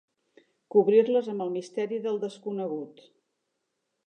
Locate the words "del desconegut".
2.07-3.05